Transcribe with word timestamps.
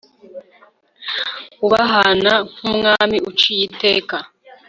ubahana 1.65 2.33
nk'umwami 2.53 3.17
uciye 3.29 3.61
iteka 3.69 4.17